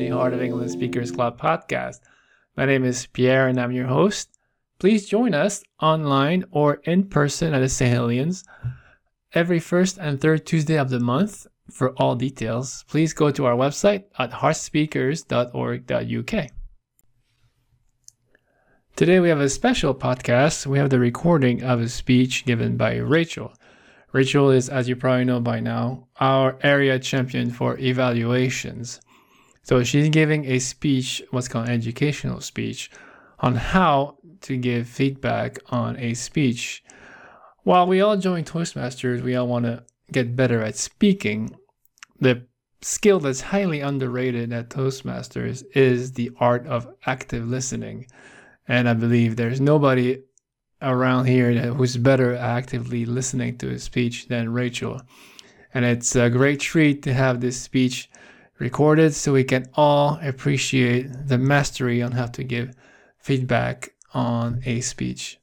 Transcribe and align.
the 0.00 0.08
Heart 0.08 0.32
of 0.32 0.40
England 0.40 0.70
Speakers 0.70 1.10
Club 1.10 1.38
podcast. 1.38 1.98
My 2.56 2.64
name 2.64 2.84
is 2.84 3.06
Pierre 3.08 3.48
and 3.48 3.60
I'm 3.60 3.70
your 3.70 3.88
host. 3.88 4.30
Please 4.78 5.06
join 5.06 5.34
us 5.34 5.62
online 5.78 6.46
or 6.52 6.76
in 6.84 7.04
person 7.04 7.52
at 7.52 7.58
the 7.58 7.68
St. 7.68 7.92
Helens 7.92 8.42
every 9.34 9.60
first 9.60 9.98
and 9.98 10.18
third 10.18 10.46
Tuesday 10.46 10.78
of 10.78 10.88
the 10.88 11.00
month. 11.00 11.46
For 11.70 11.90
all 11.98 12.16
details, 12.16 12.82
please 12.88 13.12
go 13.12 13.30
to 13.30 13.44
our 13.44 13.54
website 13.54 14.04
at 14.18 14.30
heartspeakers.org.uk. 14.30 16.46
Today 18.96 19.20
we 19.20 19.28
have 19.28 19.40
a 19.40 19.50
special 19.50 19.94
podcast. 19.94 20.66
We 20.66 20.78
have 20.78 20.88
the 20.88 20.98
recording 20.98 21.62
of 21.62 21.78
a 21.78 21.90
speech 21.90 22.46
given 22.46 22.78
by 22.78 22.96
Rachel. 22.96 23.52
Rachel 24.12 24.50
is, 24.50 24.70
as 24.70 24.88
you 24.88 24.96
probably 24.96 25.26
know 25.26 25.40
by 25.40 25.60
now, 25.60 26.08
our 26.18 26.56
area 26.62 26.98
champion 26.98 27.50
for 27.50 27.76
evaluations. 27.76 29.02
So 29.62 29.82
she's 29.84 30.08
giving 30.08 30.46
a 30.46 30.58
speech, 30.58 31.22
what's 31.30 31.48
called 31.48 31.68
an 31.68 31.74
educational 31.74 32.40
speech, 32.40 32.90
on 33.38 33.54
how 33.54 34.18
to 34.42 34.56
give 34.56 34.88
feedback 34.88 35.58
on 35.70 35.96
a 35.98 36.14
speech. 36.14 36.82
While 37.62 37.86
we 37.86 38.00
all 38.00 38.16
join 38.16 38.44
Toastmasters, 38.44 39.22
we 39.22 39.36
all 39.36 39.46
want 39.46 39.66
to 39.66 39.84
get 40.12 40.34
better 40.34 40.62
at 40.62 40.76
speaking. 40.76 41.56
The 42.20 42.46
skill 42.82 43.20
that's 43.20 43.42
highly 43.42 43.80
underrated 43.80 44.52
at 44.52 44.70
Toastmasters 44.70 45.64
is 45.74 46.12
the 46.12 46.30
art 46.38 46.66
of 46.66 46.88
active 47.06 47.46
listening. 47.46 48.06
And 48.66 48.88
I 48.88 48.94
believe 48.94 49.36
there's 49.36 49.60
nobody 49.60 50.22
around 50.82 51.26
here 51.26 51.52
who's 51.52 51.96
better 51.96 52.34
actively 52.34 53.04
listening 53.04 53.58
to 53.58 53.70
a 53.70 53.78
speech 53.78 54.28
than 54.28 54.52
Rachel. 54.52 55.02
And 55.74 55.84
it's 55.84 56.16
a 56.16 56.30
great 56.30 56.60
treat 56.60 57.02
to 57.02 57.12
have 57.12 57.40
this 57.40 57.60
speech 57.60 58.10
recorded 58.60 59.14
so 59.14 59.32
we 59.32 59.42
can 59.42 59.66
all 59.74 60.18
appreciate 60.22 61.08
the 61.26 61.38
mastery 61.38 62.02
on 62.02 62.12
how 62.12 62.26
to 62.26 62.44
give 62.44 62.76
feedback 63.18 63.94
on 64.14 64.60
a 64.64 64.80
speech. 64.80 65.38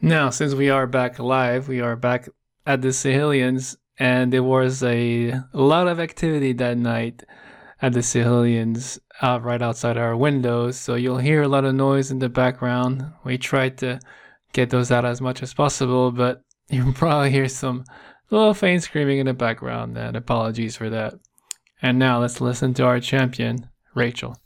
Now, 0.00 0.30
since 0.30 0.54
we 0.54 0.70
are 0.70 0.86
back 0.86 1.18
live, 1.18 1.68
we 1.68 1.80
are 1.80 1.94
back 1.94 2.28
at 2.66 2.80
the 2.80 2.92
St. 2.92 3.14
Helens, 3.14 3.76
and 3.98 4.32
there 4.32 4.42
was 4.42 4.82
a 4.82 5.38
lot 5.52 5.86
of 5.86 6.00
activity 6.00 6.54
that 6.54 6.78
night 6.78 7.22
at 7.82 7.92
the 7.92 8.02
St. 8.02 8.24
Helens 8.24 8.98
out 9.22 9.42
uh, 9.42 9.44
right 9.44 9.60
outside 9.60 9.98
our 9.98 10.16
windows. 10.16 10.78
So 10.78 10.94
you'll 10.94 11.18
hear 11.18 11.42
a 11.42 11.48
lot 11.48 11.66
of 11.66 11.74
noise 11.74 12.10
in 12.10 12.18
the 12.18 12.30
background. 12.30 13.04
We 13.24 13.36
tried 13.36 13.76
to 13.78 14.00
get 14.54 14.70
those 14.70 14.90
out 14.90 15.04
as 15.04 15.20
much 15.20 15.42
as 15.42 15.52
possible, 15.52 16.10
but 16.10 16.42
you 16.70 16.92
probably 16.94 17.30
hear 17.30 17.48
some 17.48 17.84
little 18.30 18.54
faint 18.54 18.82
screaming 18.82 19.18
in 19.18 19.26
the 19.26 19.34
background, 19.34 19.96
then. 19.96 20.16
apologies 20.16 20.76
for 20.76 20.90
that. 20.90 21.14
And 21.82 21.98
now 21.98 22.20
let's 22.20 22.40
listen 22.40 22.74
to 22.74 22.84
our 22.84 23.00
champion, 23.00 23.68
Rachel. 23.94 24.36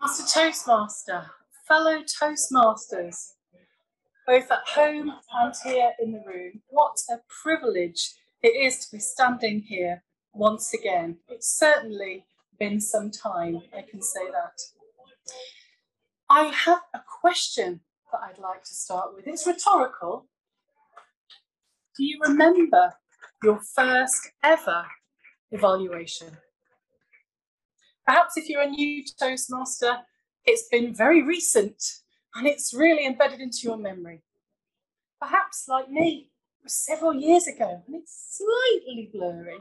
Master 0.00 0.40
Toastmaster, 0.40 1.26
fellow 1.66 2.02
Toastmasters, 2.02 3.32
both 4.26 4.50
at 4.50 4.66
home 4.66 5.12
and 5.32 5.54
here 5.64 5.92
in 6.00 6.12
the 6.12 6.22
room, 6.26 6.62
what 6.68 6.98
a 7.10 7.16
privilege 7.42 8.12
it 8.42 8.56
is 8.56 8.78
to 8.78 8.96
be 8.96 9.00
standing 9.00 9.60
here 9.60 10.02
once 10.32 10.72
again. 10.72 11.18
It's 11.28 11.48
certainly 11.48 12.24
been 12.58 12.80
some 12.80 13.10
time, 13.10 13.62
I 13.76 13.82
can 13.82 14.02
say 14.02 14.30
that. 14.30 14.60
I 16.30 16.44
have 16.44 16.82
a 16.94 17.00
question 17.20 17.80
that 18.12 18.20
I'd 18.22 18.38
like 18.38 18.64
to 18.64 18.74
start 18.74 19.14
with. 19.14 19.26
It's 19.26 19.46
rhetorical. 19.46 20.26
Do 21.98 22.04
you 22.04 22.20
remember 22.22 22.94
your 23.42 23.58
first 23.74 24.30
ever 24.44 24.84
evaluation? 25.50 26.28
Perhaps 28.06 28.36
if 28.36 28.48
you're 28.48 28.62
a 28.62 28.70
new 28.70 29.02
Toastmaster, 29.20 29.96
it's 30.46 30.68
been 30.68 30.94
very 30.94 31.24
recent 31.24 31.82
and 32.36 32.46
it's 32.46 32.72
really 32.72 33.04
embedded 33.04 33.40
into 33.40 33.58
your 33.64 33.76
memory. 33.76 34.22
Perhaps, 35.20 35.66
like 35.66 35.90
me, 35.90 36.30
it 36.60 36.62
was 36.62 36.72
several 36.72 37.14
years 37.14 37.48
ago 37.48 37.82
and 37.88 37.96
it's 37.96 38.38
slightly 38.38 39.10
blurry. 39.12 39.58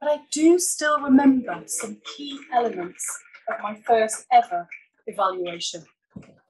But 0.00 0.08
I 0.08 0.20
do 0.30 0.56
still 0.60 1.00
remember 1.00 1.64
some 1.66 2.00
key 2.16 2.38
elements 2.54 3.04
of 3.48 3.60
my 3.60 3.74
first 3.74 4.24
ever 4.32 4.68
evaluation. 5.08 5.82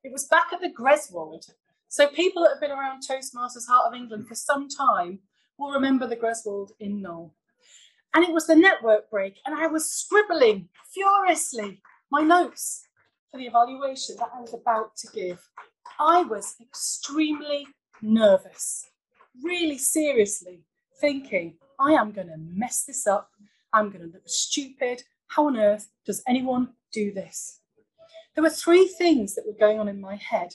It 0.05 0.13
was 0.13 0.27
back 0.27 0.53
at 0.53 0.61
the 0.61 0.69
Greswold. 0.69 1.51
So 1.91 2.07
people 2.07 2.43
that 2.43 2.51
have 2.51 2.61
been 2.61 2.71
around 2.71 3.03
Toastmasters 3.03 3.67
Heart 3.67 3.89
of 3.89 3.95
England 3.95 4.29
for 4.29 4.37
some 4.37 4.69
time 4.69 5.19
will 5.59 5.73
remember 5.73 6.07
the 6.07 6.17
Greswold 6.17 6.71
in 6.79 7.03
Knowle. 7.03 7.33
And 8.15 8.25
it 8.25 8.33
was 8.33 8.47
the 8.47 8.55
network 8.55 9.11
break, 9.11 9.41
and 9.45 9.57
I 9.57 9.67
was 9.67 9.91
scribbling 9.91 10.69
furiously 10.95 11.83
my 12.13 12.23
notes 12.23 12.87
for 13.29 13.39
the 13.39 13.47
evaluation 13.47 14.15
that 14.21 14.31
I 14.33 14.41
was 14.41 14.55
about 14.55 14.95
to 14.99 15.09
give. 15.13 15.41
I 15.99 16.23
was 16.23 16.55
extremely 16.61 17.67
nervous, 18.01 18.87
really 19.43 19.77
seriously 19.77 20.63
thinking, 21.01 21.57
I 21.81 21.95
am 21.95 22.13
going 22.13 22.29
to 22.29 22.37
mess 22.39 22.85
this 22.85 23.09
up. 23.09 23.31
I'm 23.73 23.91
going 23.91 24.07
to 24.07 24.13
look 24.13 24.29
stupid. 24.29 25.03
How 25.27 25.49
on 25.49 25.57
earth 25.57 25.89
does 26.07 26.23
anyone 26.29 26.69
do 26.93 27.13
this? 27.13 27.63
There 28.37 28.45
were 28.45 28.51
three 28.51 28.87
things 28.87 29.35
that 29.35 29.45
were 29.45 29.59
going 29.59 29.81
on 29.81 29.89
in 29.89 30.01
my 30.01 30.15
head. 30.15 30.55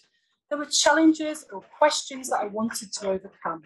There 0.49 0.57
were 0.57 0.65
challenges 0.65 1.45
or 1.51 1.61
questions 1.61 2.29
that 2.29 2.39
I 2.41 2.47
wanted 2.47 2.93
to 2.93 3.09
overcome. 3.09 3.63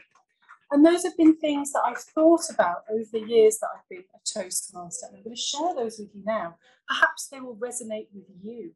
And 0.71 0.85
those 0.85 1.03
have 1.03 1.17
been 1.17 1.35
things 1.35 1.71
that 1.73 1.81
I've 1.85 1.97
thought 1.97 2.49
about 2.49 2.83
over 2.89 3.03
the 3.11 3.27
years 3.27 3.57
that 3.59 3.69
I've 3.75 3.89
been 3.89 4.03
a 4.13 4.19
Toastmaster. 4.23 5.07
And 5.07 5.17
I'm 5.17 5.23
going 5.23 5.35
to 5.35 5.41
share 5.41 5.73
those 5.75 5.97
with 5.99 6.09
you 6.13 6.21
now. 6.25 6.55
Perhaps 6.87 7.27
they 7.27 7.39
will 7.39 7.55
resonate 7.55 8.07
with 8.13 8.25
you. 8.41 8.73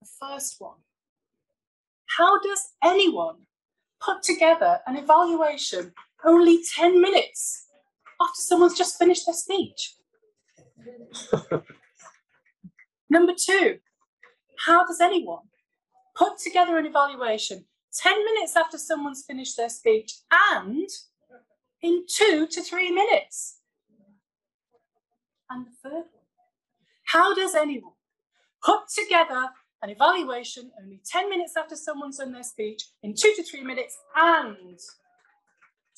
The 0.00 0.08
first 0.20 0.56
one 0.58 0.78
How 2.18 2.38
does 2.40 2.72
anyone 2.84 3.46
put 4.00 4.22
together 4.22 4.80
an 4.86 4.96
evaluation 4.96 5.92
only 6.24 6.60
10 6.76 7.00
minutes 7.00 7.66
after 8.20 8.40
someone's 8.40 8.76
just 8.76 8.98
finished 8.98 9.26
their 9.26 9.34
speech. 9.34 9.94
Number 13.10 13.32
two, 13.38 13.78
how 14.66 14.86
does 14.86 15.00
anyone 15.00 15.44
put 16.14 16.38
together 16.38 16.76
an 16.76 16.86
evaluation 16.86 17.64
10 17.94 18.24
minutes 18.24 18.56
after 18.56 18.78
someone's 18.78 19.24
finished 19.24 19.56
their 19.56 19.68
speech 19.68 20.14
and 20.52 20.88
in 21.82 22.04
two 22.08 22.46
to 22.50 22.62
three 22.62 22.90
minutes? 22.90 23.58
And 25.50 25.66
the 25.66 25.70
third 25.82 25.94
one, 25.94 26.24
how 27.04 27.34
does 27.34 27.54
anyone 27.54 27.92
put 28.64 28.88
together 28.88 29.50
an 29.82 29.90
evaluation 29.90 30.70
only 30.80 31.00
10 31.04 31.28
minutes 31.28 31.54
after 31.56 31.74
someone's 31.74 32.18
done 32.18 32.32
their 32.32 32.44
speech 32.44 32.84
in 33.02 33.14
two 33.14 33.32
to 33.36 33.42
three 33.42 33.64
minutes 33.64 33.98
and 34.16 34.78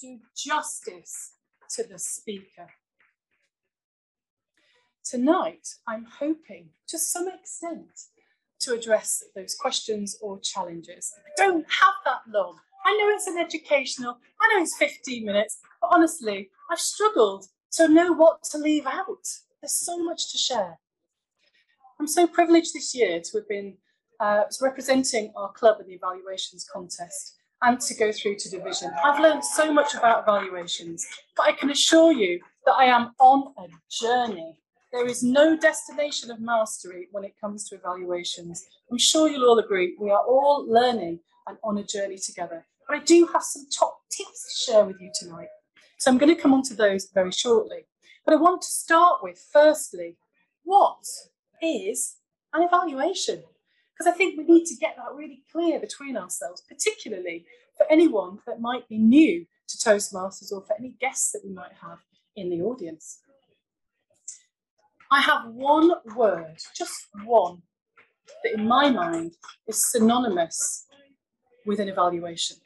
do 0.00 0.18
justice 0.36 1.32
to 1.70 1.84
the 1.84 1.98
speaker. 1.98 2.68
Tonight, 5.04 5.68
I'm 5.86 6.06
hoping, 6.18 6.70
to 6.88 6.98
some 6.98 7.28
extent, 7.28 7.90
to 8.64 8.74
address 8.74 9.22
those 9.34 9.54
questions 9.54 10.18
or 10.20 10.38
challenges. 10.40 11.12
I 11.26 11.30
don't 11.36 11.66
have 11.68 11.94
that 12.04 12.20
long. 12.32 12.56
I 12.84 12.92
know 12.96 13.08
it's 13.14 13.26
an 13.26 13.38
educational, 13.38 14.18
I 14.40 14.54
know 14.54 14.62
it's 14.62 14.76
15 14.76 15.24
minutes, 15.24 15.58
but 15.80 15.88
honestly, 15.92 16.50
I've 16.70 16.78
struggled 16.78 17.46
to 17.72 17.88
know 17.88 18.12
what 18.12 18.42
to 18.44 18.58
leave 18.58 18.86
out. 18.86 19.26
There's 19.60 19.72
so 19.72 20.02
much 20.02 20.30
to 20.32 20.38
share. 20.38 20.78
I'm 21.98 22.06
so 22.06 22.26
privileged 22.26 22.74
this 22.74 22.94
year 22.94 23.20
to 23.20 23.38
have 23.38 23.48
been 23.48 23.76
uh, 24.20 24.44
representing 24.60 25.32
our 25.36 25.50
club 25.52 25.80
in 25.80 25.86
the 25.86 25.94
evaluations 25.94 26.66
contest 26.70 27.36
and 27.62 27.80
to 27.80 27.94
go 27.94 28.12
through 28.12 28.36
to 28.36 28.50
division. 28.50 28.90
I've 29.02 29.20
learned 29.20 29.44
so 29.44 29.72
much 29.72 29.94
about 29.94 30.22
evaluations, 30.22 31.06
but 31.36 31.46
I 31.46 31.52
can 31.52 31.70
assure 31.70 32.12
you 32.12 32.40
that 32.66 32.72
I 32.72 32.86
am 32.86 33.12
on 33.18 33.54
a 33.58 33.68
journey. 33.90 34.58
There 34.94 35.08
is 35.08 35.24
no 35.24 35.56
destination 35.56 36.30
of 36.30 36.38
mastery 36.38 37.08
when 37.10 37.24
it 37.24 37.34
comes 37.40 37.68
to 37.68 37.74
evaluations. 37.74 38.64
I'm 38.92 38.96
sure 38.96 39.28
you'll 39.28 39.50
all 39.50 39.58
agree 39.58 39.96
we 39.98 40.12
are 40.12 40.24
all 40.24 40.64
learning 40.68 41.18
and 41.48 41.58
on 41.64 41.78
a 41.78 41.82
journey 41.82 42.16
together. 42.16 42.64
But 42.86 42.98
I 42.98 43.00
do 43.00 43.26
have 43.32 43.42
some 43.42 43.66
top 43.76 44.02
tips 44.08 44.44
to 44.44 44.70
share 44.70 44.84
with 44.84 45.00
you 45.00 45.10
tonight. 45.12 45.48
So 45.98 46.12
I'm 46.12 46.16
going 46.16 46.32
to 46.32 46.40
come 46.40 46.54
on 46.54 46.62
to 46.66 46.74
those 46.74 47.08
very 47.12 47.32
shortly. 47.32 47.86
But 48.24 48.34
I 48.34 48.36
want 48.36 48.62
to 48.62 48.68
start 48.68 49.16
with, 49.20 49.44
firstly, 49.52 50.14
what 50.62 51.04
is 51.60 52.18
an 52.52 52.62
evaluation? 52.62 53.42
Because 53.98 54.14
I 54.14 54.16
think 54.16 54.38
we 54.38 54.44
need 54.44 54.66
to 54.66 54.76
get 54.76 54.94
that 54.96 55.12
really 55.12 55.42
clear 55.50 55.80
between 55.80 56.16
ourselves, 56.16 56.62
particularly 56.68 57.46
for 57.76 57.84
anyone 57.90 58.38
that 58.46 58.60
might 58.60 58.88
be 58.88 58.98
new 58.98 59.44
to 59.66 59.76
Toastmasters 59.76 60.52
or 60.52 60.62
for 60.62 60.76
any 60.78 60.94
guests 61.00 61.32
that 61.32 61.42
we 61.44 61.52
might 61.52 61.72
have 61.82 61.98
in 62.36 62.48
the 62.48 62.62
audience. 62.62 63.22
I 65.10 65.20
have 65.22 65.46
one 65.52 65.92
word, 66.16 66.56
just 66.76 67.08
one, 67.24 67.62
that 68.44 68.54
in 68.54 68.66
my 68.66 68.90
mind 68.90 69.36
is 69.68 69.90
synonymous 69.90 70.86
with 71.66 71.80
an 71.80 71.88
evaluation. 71.88 72.58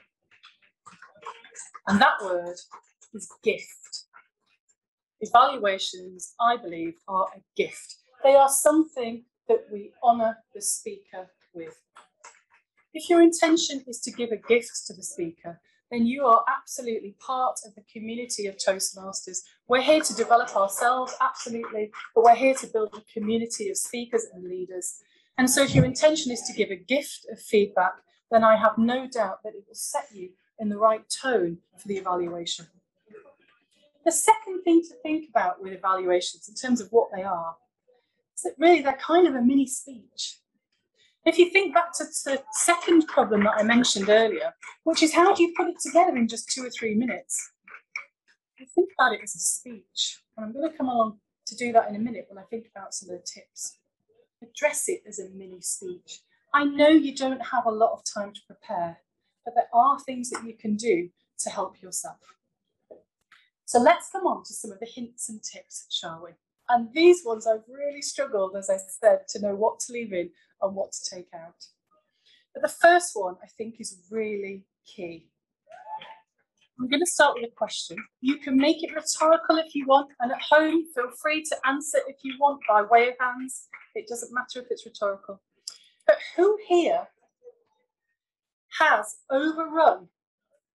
And 1.86 2.00
that 2.00 2.22
word 2.22 2.56
is 3.14 3.28
gift. 3.42 4.04
Evaluations, 5.20 6.34
I 6.40 6.56
believe, 6.56 6.94
are 7.08 7.26
a 7.36 7.40
gift. 7.56 7.96
They 8.24 8.34
are 8.34 8.48
something 8.48 9.24
that 9.48 9.66
we 9.72 9.92
honour 10.02 10.38
the 10.54 10.62
speaker 10.62 11.28
with. 11.54 11.76
If 12.94 13.10
your 13.10 13.22
intention 13.22 13.84
is 13.86 14.00
to 14.00 14.10
give 14.12 14.30
a 14.32 14.36
gift 14.36 14.70
to 14.86 14.94
the 14.94 15.02
speaker, 15.02 15.60
then 15.90 16.06
you 16.06 16.26
are 16.26 16.44
absolutely 16.48 17.14
part 17.18 17.58
of 17.66 17.74
the 17.74 17.82
community 17.92 18.46
of 18.46 18.56
Toastmasters. 18.56 19.38
We're 19.68 19.82
here 19.82 20.00
to 20.00 20.14
develop 20.14 20.54
ourselves, 20.54 21.14
absolutely, 21.20 21.90
but 22.14 22.24
we're 22.24 22.34
here 22.34 22.54
to 22.54 22.66
build 22.66 22.94
a 22.94 23.12
community 23.12 23.70
of 23.70 23.76
speakers 23.76 24.26
and 24.32 24.44
leaders. 24.44 25.00
And 25.38 25.48
so, 25.48 25.62
if 25.62 25.74
your 25.74 25.84
intention 25.84 26.32
is 26.32 26.42
to 26.42 26.52
give 26.52 26.70
a 26.70 26.76
gift 26.76 27.26
of 27.30 27.40
feedback, 27.40 27.92
then 28.30 28.44
I 28.44 28.56
have 28.56 28.76
no 28.76 29.06
doubt 29.06 29.42
that 29.44 29.54
it 29.54 29.64
will 29.66 29.74
set 29.74 30.08
you 30.12 30.30
in 30.58 30.68
the 30.68 30.76
right 30.76 31.04
tone 31.08 31.58
for 31.76 31.88
the 31.88 31.96
evaluation. 31.96 32.66
The 34.04 34.12
second 34.12 34.62
thing 34.62 34.82
to 34.82 34.94
think 35.02 35.28
about 35.28 35.62
with 35.62 35.72
evaluations, 35.72 36.48
in 36.48 36.54
terms 36.54 36.80
of 36.80 36.88
what 36.90 37.08
they 37.14 37.22
are, 37.22 37.56
is 38.34 38.42
that 38.42 38.54
really 38.58 38.82
they're 38.82 38.94
kind 38.94 39.26
of 39.26 39.34
a 39.34 39.42
mini 39.42 39.66
speech. 39.66 40.38
If 41.24 41.38
you 41.38 41.50
think 41.50 41.74
back 41.74 41.92
to 41.98 42.04
the 42.04 42.42
second 42.52 43.06
problem 43.06 43.44
that 43.44 43.54
I 43.58 43.62
mentioned 43.62 44.08
earlier, 44.08 44.54
which 44.84 45.02
is 45.02 45.12
how 45.12 45.34
do 45.34 45.42
you 45.42 45.52
put 45.56 45.68
it 45.68 45.76
together 45.80 46.16
in 46.16 46.28
just 46.28 46.48
two 46.50 46.64
or 46.64 46.70
three 46.70 46.94
minutes? 46.94 47.50
I 48.60 48.64
think 48.74 48.90
about 48.98 49.12
it 49.12 49.20
as 49.22 49.34
a 49.34 49.38
speech, 49.38 50.22
and 50.36 50.46
I'm 50.46 50.52
going 50.52 50.70
to 50.70 50.76
come 50.76 50.88
along 50.88 51.18
to 51.46 51.56
do 51.56 51.72
that 51.72 51.88
in 51.88 51.96
a 51.96 51.98
minute 51.98 52.26
when 52.28 52.42
I 52.42 52.46
think 52.48 52.66
about 52.74 52.94
some 52.94 53.10
of 53.10 53.20
the 53.20 53.26
tips. 53.26 53.78
Address 54.42 54.88
it 54.88 55.02
as 55.06 55.18
a 55.18 55.28
mini 55.30 55.60
speech. 55.60 56.20
I 56.54 56.64
know 56.64 56.88
you 56.88 57.14
don't 57.14 57.44
have 57.44 57.66
a 57.66 57.70
lot 57.70 57.92
of 57.92 58.02
time 58.04 58.32
to 58.32 58.40
prepare, 58.46 58.98
but 59.44 59.54
there 59.54 59.68
are 59.72 60.00
things 60.00 60.30
that 60.30 60.44
you 60.44 60.54
can 60.54 60.76
do 60.76 61.10
to 61.40 61.50
help 61.50 61.82
yourself. 61.82 62.16
So 63.66 63.78
let's 63.78 64.10
come 64.10 64.26
on 64.26 64.44
to 64.44 64.54
some 64.54 64.72
of 64.72 64.80
the 64.80 64.86
hints 64.86 65.28
and 65.28 65.42
tips, 65.42 65.86
shall 65.90 66.22
we? 66.24 66.30
And 66.70 66.92
these 66.92 67.22
ones 67.24 67.46
I've 67.46 67.64
really 67.68 68.02
struggled, 68.02 68.56
as 68.56 68.70
I 68.70 68.76
said, 68.76 69.28
to 69.28 69.40
know 69.40 69.54
what 69.54 69.80
to 69.80 69.92
leave 69.92 70.12
in 70.12 70.30
and 70.62 70.74
what 70.74 70.92
to 70.92 71.10
take 71.16 71.28
out. 71.34 71.64
But 72.54 72.62
the 72.62 72.76
first 72.80 73.10
one 73.14 73.36
I 73.42 73.46
think 73.46 73.76
is 73.80 73.98
really 74.10 74.64
key. 74.86 75.28
I'm 76.80 76.88
going 76.88 77.00
to 77.00 77.10
start 77.10 77.34
with 77.34 77.50
a 77.50 77.54
question. 77.54 77.96
You 78.20 78.36
can 78.36 78.56
make 78.56 78.84
it 78.84 78.94
rhetorical 78.94 79.56
if 79.56 79.74
you 79.74 79.84
want, 79.86 80.10
and 80.20 80.30
at 80.30 80.40
home, 80.40 80.84
feel 80.94 81.10
free 81.20 81.42
to 81.42 81.56
answer 81.66 81.98
if 82.06 82.18
you 82.22 82.34
want 82.38 82.60
by 82.68 82.82
way 82.82 83.08
of 83.08 83.14
hands. 83.18 83.66
It 83.96 84.06
doesn't 84.08 84.32
matter 84.32 84.60
if 84.60 84.66
it's 84.70 84.86
rhetorical. 84.86 85.40
But 86.06 86.18
who 86.36 86.56
here 86.68 87.08
has 88.78 89.16
overrun 89.28 90.08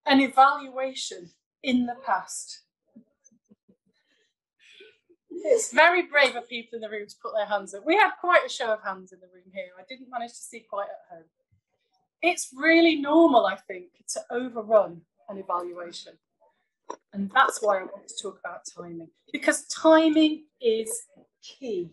an 0.05 0.19
evaluation 0.19 1.31
in 1.63 1.85
the 1.85 1.95
past? 2.05 2.62
It's 5.43 5.73
very 5.73 6.03
brave 6.03 6.35
of 6.37 6.47
people 6.47 6.77
in 6.77 6.81
the 6.81 6.89
room 6.89 7.05
to 7.07 7.15
put 7.21 7.33
their 7.35 7.45
hands 7.45 7.73
up. 7.73 7.85
We 7.85 7.95
had 7.95 8.11
quite 8.21 8.45
a 8.45 8.49
show 8.49 8.71
of 8.71 8.81
hands 8.81 9.11
in 9.11 9.19
the 9.19 9.27
room 9.27 9.51
here. 9.53 9.71
I 9.77 9.83
didn't 9.89 10.09
manage 10.09 10.31
to 10.31 10.37
see 10.37 10.61
quite 10.61 10.87
at 10.87 11.15
home. 11.15 11.25
It's 12.21 12.49
really 12.55 12.95
normal, 12.95 13.45
I 13.45 13.57
think, 13.57 13.87
to 14.09 14.21
overrun 14.31 15.01
an 15.27 15.37
evaluation. 15.37 16.13
And 17.11 17.29
that's 17.33 17.61
why 17.61 17.79
I 17.79 17.83
want 17.83 18.07
to 18.07 18.15
talk 18.21 18.39
about 18.39 18.61
timing, 18.65 19.09
because 19.31 19.65
timing 19.67 20.43
is 20.61 20.89
key. 21.41 21.89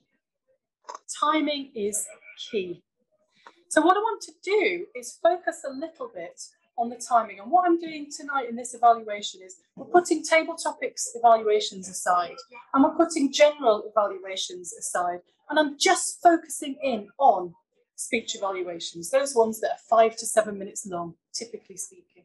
Timing 1.21 1.71
is 1.75 2.07
key. 2.51 2.83
So, 3.69 3.81
what 3.81 3.97
I 3.97 4.01
want 4.01 4.23
to 4.23 4.33
do 4.43 4.87
is 4.97 5.19
focus 5.23 5.63
a 5.69 5.73
little 5.73 6.11
bit 6.15 6.41
on 6.81 6.89
the 6.89 6.97
timing. 6.97 7.39
And 7.39 7.51
what 7.51 7.67
I'm 7.67 7.79
doing 7.79 8.09
tonight 8.11 8.49
in 8.49 8.57
this 8.57 8.75
evaluation 8.75 9.43
is 9.45 9.57
we're 9.77 9.85
putting 9.85 10.25
table 10.25 10.55
topics 10.55 11.11
evaluations 11.15 11.89
aside 11.89 12.37
and 12.73 12.83
we're 12.83 12.97
putting 12.97 13.31
general 13.31 13.85
evaluations 13.87 14.73
aside. 14.73 15.21
And 15.51 15.59
I'm 15.59 15.77
just 15.79 16.23
focusing 16.23 16.77
in 16.83 17.09
on 17.19 17.55
speech 17.97 18.35
evaluations, 18.35 19.11
those 19.11 19.35
ones 19.35 19.61
that 19.61 19.73
are 19.73 19.85
five 19.91 20.17
to 20.17 20.27
seven 20.27 20.59
minutes 20.59 20.87
long, 20.87 21.15
typically 21.35 21.77
speaking. 21.77 22.25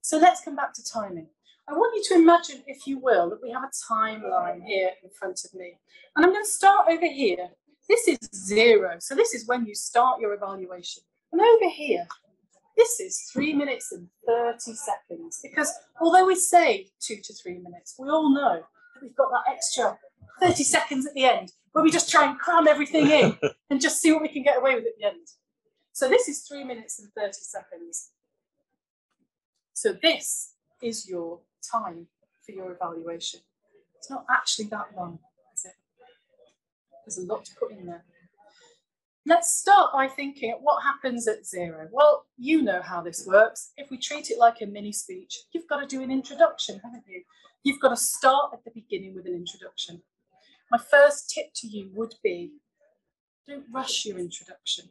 So 0.00 0.18
let's 0.18 0.44
come 0.44 0.54
back 0.54 0.72
to 0.74 0.84
timing. 0.84 1.26
I 1.68 1.72
want 1.72 1.94
you 1.96 2.02
to 2.14 2.22
imagine, 2.22 2.62
if 2.66 2.86
you 2.86 2.98
will, 2.98 3.30
that 3.30 3.42
we 3.42 3.50
have 3.50 3.64
a 3.64 3.92
timeline 3.92 4.64
here 4.64 4.90
in 5.02 5.10
front 5.10 5.40
of 5.44 5.58
me. 5.58 5.78
And 6.14 6.24
I'm 6.24 6.32
going 6.32 6.44
to 6.44 6.50
start 6.50 6.86
over 6.88 7.06
here. 7.06 7.48
This 7.88 8.06
is 8.06 8.18
zero. 8.34 8.96
So 9.00 9.14
this 9.14 9.34
is 9.34 9.46
when 9.46 9.66
you 9.66 9.74
start 9.74 10.20
your 10.20 10.34
evaluation. 10.34 11.02
And 11.32 11.40
over 11.40 11.70
here, 11.70 12.06
this 12.76 13.00
is 13.00 13.30
three 13.32 13.52
minutes 13.52 13.92
and 13.92 14.08
30 14.26 14.74
seconds 14.74 15.40
because 15.42 15.72
although 16.00 16.26
we 16.26 16.34
say 16.34 16.88
two 17.00 17.16
to 17.22 17.32
three 17.34 17.58
minutes, 17.58 17.96
we 17.98 18.08
all 18.08 18.32
know 18.32 18.56
that 18.56 19.02
we've 19.02 19.16
got 19.16 19.30
that 19.30 19.52
extra 19.52 19.98
30 20.40 20.64
seconds 20.64 21.06
at 21.06 21.14
the 21.14 21.24
end 21.24 21.52
where 21.72 21.84
we 21.84 21.90
just 21.90 22.10
try 22.10 22.28
and 22.28 22.38
cram 22.38 22.66
everything 22.66 23.08
in 23.08 23.36
and 23.70 23.80
just 23.80 24.00
see 24.00 24.12
what 24.12 24.22
we 24.22 24.28
can 24.28 24.42
get 24.42 24.58
away 24.58 24.74
with 24.74 24.84
at 24.84 24.92
the 24.98 25.06
end. 25.06 25.26
So 25.92 26.08
this 26.08 26.28
is 26.28 26.42
three 26.42 26.64
minutes 26.64 26.98
and 26.98 27.12
30 27.12 27.32
seconds. 27.32 28.10
So 29.72 29.92
this 29.92 30.54
is 30.82 31.08
your 31.08 31.40
time 31.70 32.06
for 32.44 32.52
your 32.52 32.72
evaluation. 32.72 33.40
It's 33.96 34.10
not 34.10 34.24
actually 34.30 34.66
that 34.66 34.88
long, 34.96 35.18
is 35.54 35.64
it? 35.64 35.74
There's 37.04 37.18
a 37.18 37.26
lot 37.32 37.44
to 37.44 37.52
put 37.58 37.72
in 37.72 37.86
there. 37.86 38.04
Let's 39.24 39.56
start 39.56 39.92
by 39.92 40.08
thinking 40.08 40.50
what 40.62 40.82
happens 40.82 41.28
at 41.28 41.46
zero. 41.46 41.88
Well, 41.92 42.26
you 42.36 42.60
know 42.60 42.82
how 42.82 43.00
this 43.00 43.24
works. 43.24 43.70
If 43.76 43.88
we 43.88 43.96
treat 43.96 44.30
it 44.30 44.38
like 44.38 44.60
a 44.60 44.66
mini 44.66 44.90
speech, 44.90 45.44
you've 45.52 45.68
got 45.68 45.78
to 45.78 45.86
do 45.86 46.02
an 46.02 46.10
introduction, 46.10 46.80
haven't 46.82 47.04
you? 47.06 47.22
You've 47.62 47.78
got 47.78 47.90
to 47.90 47.96
start 47.96 48.50
at 48.52 48.64
the 48.64 48.72
beginning 48.72 49.14
with 49.14 49.26
an 49.26 49.34
introduction. 49.34 50.02
My 50.72 50.78
first 50.78 51.30
tip 51.30 51.52
to 51.56 51.68
you 51.68 51.88
would 51.94 52.14
be 52.24 52.50
don't 53.46 53.64
rush 53.72 54.04
your 54.04 54.18
introduction. 54.18 54.86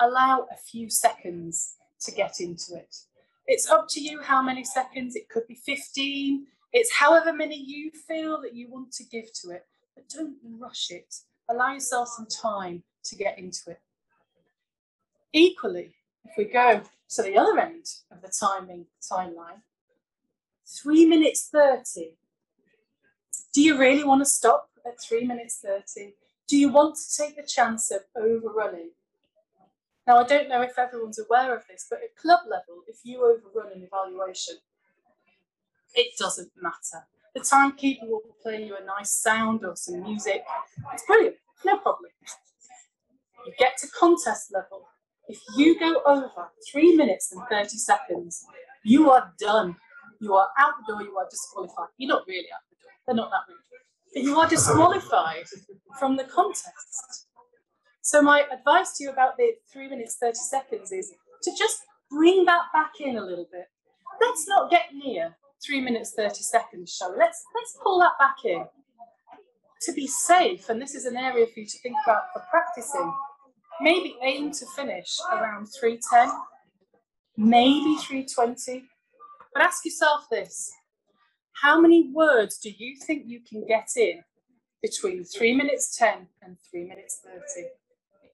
Allow 0.00 0.48
a 0.52 0.56
few 0.56 0.90
seconds 0.90 1.76
to 2.00 2.12
get 2.12 2.40
into 2.40 2.74
it. 2.74 2.94
It's 3.46 3.70
up 3.70 3.88
to 3.90 4.00
you 4.02 4.20
how 4.20 4.42
many 4.42 4.64
seconds, 4.64 5.16
it 5.16 5.30
could 5.30 5.46
be 5.48 5.54
15, 5.54 6.46
it's 6.74 6.92
however 6.92 7.32
many 7.32 7.56
you 7.56 7.90
feel 7.90 8.40
that 8.42 8.54
you 8.54 8.70
want 8.70 8.92
to 8.92 9.04
give 9.04 9.32
to 9.40 9.50
it, 9.50 9.64
but 9.94 10.10
don't 10.10 10.36
rush 10.58 10.90
it. 10.90 11.14
Allow 11.48 11.72
yourself 11.72 12.08
some 12.08 12.26
time 12.26 12.82
to 13.04 13.16
get 13.16 13.38
into 13.38 13.70
it. 13.70 13.80
Equally, 15.32 15.94
if 16.24 16.32
we 16.36 16.44
go 16.44 16.82
to 17.10 17.22
the 17.22 17.36
other 17.36 17.58
end 17.58 17.86
of 18.10 18.22
the 18.22 18.28
timing 18.28 18.86
timeline, 19.00 19.62
three 20.66 21.04
minutes 21.04 21.48
30. 21.48 22.12
Do 23.52 23.62
you 23.62 23.78
really 23.78 24.04
want 24.04 24.22
to 24.22 24.26
stop 24.26 24.70
at 24.86 25.00
three 25.00 25.26
minutes 25.26 25.60
30? 25.60 26.14
Do 26.48 26.56
you 26.56 26.70
want 26.70 26.96
to 26.96 27.16
take 27.16 27.36
the 27.36 27.42
chance 27.42 27.90
of 27.90 28.00
overrunning? 28.16 28.90
Now, 30.06 30.18
I 30.18 30.24
don't 30.24 30.48
know 30.48 30.62
if 30.62 30.78
everyone's 30.78 31.18
aware 31.18 31.54
of 31.54 31.62
this, 31.68 31.86
but 31.88 32.00
at 32.02 32.16
club 32.16 32.40
level, 32.50 32.82
if 32.88 32.96
you 33.04 33.18
overrun 33.18 33.72
an 33.72 33.82
evaluation, 33.82 34.56
it 35.94 36.16
doesn't 36.18 36.50
matter. 36.60 37.06
The 37.34 37.40
timekeeper 37.40 38.06
will 38.06 38.22
play 38.42 38.64
you 38.64 38.76
a 38.76 38.84
nice 38.84 39.10
sound 39.10 39.64
or 39.64 39.76
some 39.76 40.02
music. 40.02 40.44
It's 40.92 41.06
brilliant, 41.06 41.36
no 41.64 41.78
problem 41.78 42.10
you 43.46 43.52
get 43.58 43.76
to 43.78 43.88
contest 43.88 44.52
level. 44.52 44.86
If 45.28 45.38
you 45.56 45.78
go 45.78 46.02
over 46.06 46.50
three 46.70 46.94
minutes 46.96 47.32
and 47.32 47.42
30 47.48 47.68
seconds, 47.78 48.44
you 48.84 49.10
are 49.10 49.32
done. 49.38 49.76
You 50.20 50.34
are 50.34 50.48
out 50.58 50.74
the 50.80 50.92
door, 50.92 51.02
you 51.02 51.16
are 51.18 51.26
disqualified. 51.30 51.88
You're 51.96 52.08
not 52.08 52.22
really 52.26 52.46
out 52.54 52.60
the 52.70 52.76
door, 52.82 52.92
they're 53.06 53.16
not 53.16 53.30
that 53.30 53.48
rude. 53.48 53.58
But 54.14 54.22
you 54.22 54.38
are 54.38 54.48
disqualified 54.48 55.46
from 55.98 56.16
the 56.16 56.24
contest. 56.24 57.26
So, 58.02 58.20
my 58.20 58.44
advice 58.52 58.96
to 58.98 59.04
you 59.04 59.10
about 59.10 59.36
the 59.36 59.52
three 59.72 59.88
minutes, 59.88 60.16
30 60.20 60.34
seconds 60.34 60.92
is 60.92 61.12
to 61.42 61.50
just 61.56 61.82
bring 62.10 62.44
that 62.44 62.62
back 62.72 62.92
in 63.00 63.16
a 63.16 63.24
little 63.24 63.46
bit. 63.50 63.66
Let's 64.20 64.46
not 64.46 64.70
get 64.70 64.86
near 64.92 65.36
three 65.64 65.80
minutes, 65.80 66.12
30 66.16 66.34
seconds, 66.34 66.94
shall 66.94 67.12
we? 67.12 67.18
Let's, 67.18 67.42
let's 67.54 67.76
pull 67.82 67.98
that 68.00 68.12
back 68.18 68.36
in. 68.44 68.64
To 69.82 69.92
be 69.92 70.06
safe, 70.06 70.68
and 70.68 70.80
this 70.80 70.94
is 70.94 71.06
an 71.06 71.16
area 71.16 71.46
for 71.46 71.60
you 71.60 71.66
to 71.66 71.78
think 71.78 71.96
about 72.04 72.24
for 72.32 72.42
practicing, 72.50 73.12
maybe 73.82 74.16
aim 74.22 74.52
to 74.52 74.66
finish 74.76 75.18
around 75.32 75.66
310, 75.66 76.30
maybe 77.36 77.96
320. 77.96 78.84
But 79.52 79.62
ask 79.64 79.84
yourself 79.84 80.26
this 80.30 80.72
how 81.62 81.80
many 81.80 82.10
words 82.12 82.58
do 82.58 82.70
you 82.70 82.96
think 82.96 83.24
you 83.26 83.40
can 83.40 83.66
get 83.66 83.90
in 83.96 84.22
between 84.80 85.24
3 85.24 85.54
minutes 85.54 85.96
10 85.96 86.26
and 86.42 86.56
3 86.70 86.84
minutes 86.84 87.20
30? 87.24 87.40
It 87.66 87.72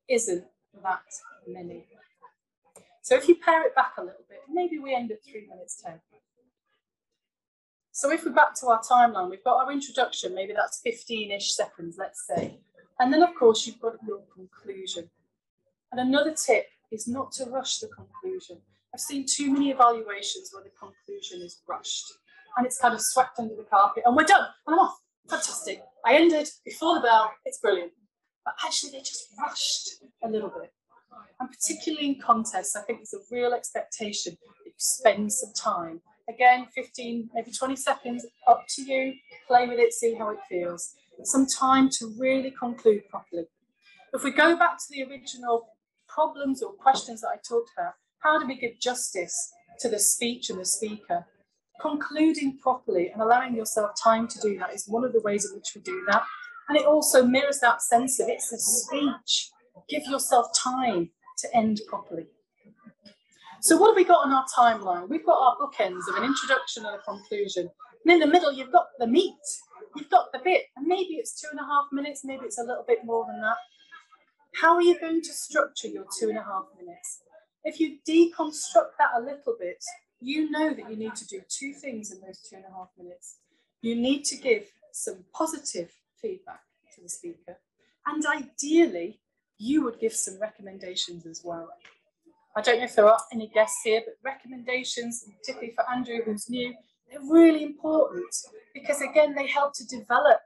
isn't 0.09 0.45
that 0.83 1.03
many. 1.47 1.87
So 3.03 3.17
if 3.17 3.29
you 3.29 3.37
pare 3.37 3.67
it 3.67 3.75
back 3.75 3.93
a 3.99 4.03
little 4.03 4.25
bit, 4.29 4.41
maybe 4.51 4.79
we 4.79 4.95
end 4.95 5.11
at 5.11 5.25
3 5.25 5.47
minutes 5.49 5.83
10. 5.83 6.01
So 7.93 8.13
if 8.13 8.25
we're 8.25 8.33
back 8.33 8.55
to 8.61 8.69
our 8.69 8.81
timeline, 8.81 9.29
we've 9.29 9.43
got 9.43 9.65
our 9.65 9.73
introduction, 9.73 10.35
maybe 10.35 10.53
that's 10.55 10.81
15 10.83 11.33
ish 11.33 11.53
seconds, 11.53 11.97
let's 11.99 12.27
say. 12.27 12.61
And 13.01 13.13
then, 13.13 13.23
of 13.23 13.35
course, 13.35 13.67
you've 13.67 13.81
got 13.81 13.95
your 14.07 14.21
conclusion. 14.35 15.11
And 15.93 16.01
another 16.01 16.35
tip 16.35 16.67
is 16.91 17.07
not 17.09 17.33
to 17.33 17.45
rush 17.47 17.79
the 17.79 17.89
conclusion. 17.89 18.59
I've 18.95 19.01
seen 19.01 19.27
too 19.27 19.53
many 19.53 19.71
evaluations 19.71 20.51
where 20.53 20.65
the 20.65 20.71
conclusion 20.71 21.41
is 21.43 21.61
rushed. 21.69 22.13
and 22.57 22.67
it's 22.67 22.79
kind 22.79 22.93
of 22.95 23.01
swept 23.01 23.39
under 23.39 23.55
the 23.55 23.63
carpet, 23.63 24.03
and 24.05 24.17
we're 24.17 24.25
done, 24.25 24.45
and 24.67 24.75
I'm 24.75 24.81
off. 24.81 24.99
Fantastic. 25.29 25.81
I 26.05 26.15
ended 26.15 26.49
before 26.65 26.95
the 26.97 27.03
bell, 27.03 27.31
it's 27.45 27.59
brilliant. 27.59 27.93
But 28.45 28.55
actually, 28.65 28.93
they 28.93 28.99
just 28.99 29.29
rushed 29.39 30.03
a 30.25 30.29
little 30.29 30.49
bit. 30.49 30.73
And 31.39 31.49
particularly 31.51 32.09
in 32.09 32.21
contests, 32.21 32.75
I 32.75 32.81
think 32.81 33.01
there's 33.01 33.15
a 33.15 33.35
real 33.35 33.53
expectation 33.53 34.33
that 34.41 34.67
you 34.67 34.73
spend 34.77 35.33
some 35.33 35.53
time. 35.53 36.01
Again, 36.29 36.67
15, 36.75 37.31
maybe 37.35 37.53
20 37.53 37.77
seconds, 37.77 38.27
up 38.47 38.65
to 38.71 38.83
you, 38.83 39.15
play 39.47 39.69
with 39.69 39.79
it, 39.79 39.93
see 39.93 40.15
how 40.15 40.31
it 40.31 40.39
feels. 40.49 40.95
Some 41.25 41.47
time 41.47 41.91
to 41.99 42.13
really 42.19 42.51
conclude 42.51 43.09
properly. 43.09 43.45
If 44.13 44.25
we 44.25 44.31
go 44.31 44.57
back 44.57 44.79
to 44.79 44.85
the 44.91 45.05
original 45.05 45.69
problems 46.19 46.65
or 46.65 46.73
questions 46.73 47.21
that 47.21 47.29
I 47.29 47.37
talked 47.37 47.71
about, 47.79 47.93
how 48.19 48.41
do 48.41 48.47
we 48.49 48.57
give 48.59 48.81
justice 48.81 49.53
to 49.79 49.89
the 49.89 50.01
speech 50.01 50.51
and 50.51 50.59
the 50.59 50.65
speaker? 50.65 51.25
Concluding 51.81 52.59
properly 52.61 53.11
and 53.13 53.23
allowing 53.23 53.55
yourself 53.55 53.93
time 54.03 54.27
to 54.27 54.41
do 54.41 54.59
that 54.59 54.75
is 54.75 54.89
one 54.89 55.05
of 55.05 55.13
the 55.13 55.21
ways 55.21 55.49
in 55.49 55.55
which 55.55 55.71
we 55.77 55.81
do 55.81 56.05
that. 56.09 56.25
And 56.69 56.77
it 56.77 56.87
also 56.87 57.25
mirrors 57.25 57.61
that 57.61 57.83
sense 57.83 58.19
of 58.19 58.29
it's 58.29 58.53
a 58.53 58.59
speech. 58.59 59.51
Give 59.89 60.03
yourself 60.07 60.47
time 60.59 61.11
to 61.39 61.57
end 61.57 61.81
properly. 61.87 62.27
So, 63.61 63.77
what 63.77 63.91
have 63.91 63.97
we 63.97 64.05
got 64.05 64.27
on 64.27 64.33
our 64.33 64.45
timeline? 64.59 65.09
We've 65.09 65.25
got 65.25 65.39
our 65.39 65.57
bookends 65.57 66.09
of 66.09 66.17
an 66.17 66.25
introduction 66.25 66.85
and 66.85 66.97
a 66.97 66.99
conclusion. 66.99 67.71
And 68.05 68.13
in 68.13 68.19
the 68.19 68.27
middle, 68.27 68.53
you've 68.53 68.73
got 68.73 68.87
the 68.99 69.07
meat, 69.07 69.47
you've 69.95 70.11
got 70.11 70.33
the 70.33 70.41
bit, 70.43 70.63
and 70.77 70.87
maybe 70.87 71.15
it's 71.15 71.41
two 71.41 71.49
and 71.53 71.61
a 71.61 71.65
half 71.65 71.87
minutes, 71.93 72.25
maybe 72.25 72.45
it's 72.45 72.59
a 72.59 72.63
little 72.63 72.85
bit 72.87 73.05
more 73.05 73.25
than 73.27 73.41
that. 73.41 73.57
How 74.55 74.75
are 74.75 74.83
you 74.83 74.99
going 74.99 75.23
to 75.23 75.33
structure 75.33 75.89
your 75.89 76.07
two 76.19 76.29
and 76.29 76.39
a 76.39 76.43
half 76.43 76.65
minutes? 76.81 77.21
If 77.65 77.81
you 77.81 77.99
deconstruct 78.09 78.97
that 78.99 79.11
a 79.17 79.21
little 79.21 79.57
bit, 79.59 79.85
you 80.21 80.51
know 80.51 80.75
that 80.75 80.91
you 80.91 80.97
need 80.97 81.15
to 81.17 81.27
do 81.27 81.41
two 81.49 81.73
things 81.73 82.11
in 82.11 82.21
those 82.21 82.41
two 82.41 82.57
and 82.57 82.65
a 82.65 82.75
half 82.75 82.89
minutes. 82.99 83.37
You 83.83 83.95
need 83.95 84.25
to 84.25 84.37
give 84.37 84.65
some 84.93 85.25
positive 85.33 85.93
feedback 86.21 86.61
to 86.95 87.03
the 87.03 87.09
speaker, 87.09 87.59
and 88.07 88.25
ideally, 88.27 89.21
you 89.59 89.85
would 89.85 90.01
give 90.01 90.13
some 90.13 90.41
recommendations 90.41 91.27
as 91.27 91.43
well. 91.45 91.69
I 92.57 92.61
don't 92.61 92.79
know 92.79 92.85
if 92.85 92.97
there 92.97 93.09
are 93.09 93.21
any 93.33 93.49
guests 93.49 93.81
here, 93.85 94.03
but 94.05 94.15
recommendations, 94.25 95.25
particularly 95.39 95.75
for 95.75 95.89
Andrew, 95.91 96.21
who's 96.25 96.49
new, 96.49 96.75
they're 97.11 97.21
really 97.21 97.63
important 97.63 98.35
because, 98.75 99.01
again, 99.01 99.35
they 99.35 99.47
help 99.47 99.75
to 99.75 99.87
develop 99.87 100.41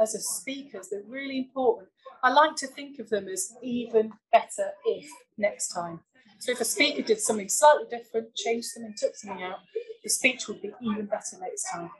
as 0.00 0.14
a 0.14 0.20
speaker. 0.20 0.80
They're 0.90 1.02
really 1.06 1.38
important. 1.38 1.88
I 2.22 2.30
like 2.30 2.56
to 2.56 2.66
think 2.66 2.98
of 2.98 3.08
them 3.10 3.28
as 3.28 3.54
even 3.62 4.12
better 4.32 4.70
if 4.86 5.08
next 5.36 5.68
time. 5.68 6.00
So 6.40 6.52
if 6.52 6.60
a 6.60 6.64
speaker 6.64 7.02
did 7.02 7.20
something 7.20 7.48
slightly 7.48 7.84
different, 7.90 8.34
changed 8.34 8.68
something, 8.68 8.94
took 8.96 9.16
something 9.16 9.42
out, 9.42 9.58
the 10.02 10.10
speech 10.10 10.46
would 10.48 10.62
be 10.62 10.72
even 10.80 11.06
better 11.06 11.36
next 11.40 11.64
time. 11.72 11.90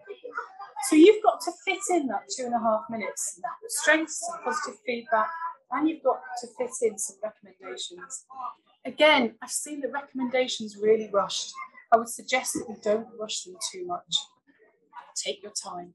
So 0.88 0.96
you've 0.96 1.22
got 1.22 1.40
to 1.42 1.52
fit 1.64 1.80
in 1.90 2.06
that 2.08 2.22
two 2.36 2.44
and 2.44 2.54
a 2.54 2.58
half 2.58 2.84
minutes, 2.88 3.40
strengths, 3.68 4.20
some 4.26 4.42
positive 4.44 4.80
feedback, 4.86 5.28
and 5.72 5.88
you've 5.88 6.02
got 6.02 6.20
to 6.40 6.46
fit 6.56 6.70
in 6.82 6.98
some 6.98 7.16
recommendations. 7.22 8.24
Again, 8.84 9.34
I've 9.42 9.50
seen 9.50 9.80
the 9.80 9.88
recommendations 9.88 10.76
really 10.76 11.10
rushed. 11.12 11.52
I 11.92 11.96
would 11.96 12.08
suggest 12.08 12.54
that 12.54 12.66
you 12.68 12.76
don't 12.82 13.08
rush 13.18 13.42
them 13.42 13.56
too 13.72 13.86
much. 13.86 14.16
Take 15.16 15.42
your 15.42 15.52
time. 15.52 15.94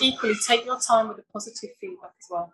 Equally, 0.00 0.34
take 0.46 0.64
your 0.64 0.80
time 0.80 1.08
with 1.08 1.18
the 1.18 1.24
positive 1.32 1.70
feedback 1.80 2.12
as 2.18 2.26
well. 2.30 2.52